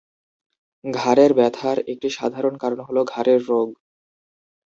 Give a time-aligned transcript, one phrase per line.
[0.83, 3.67] ঘাড়ের ব্যথার একটি সাধারণ কারণ হলো ঘাড়ের রোগ।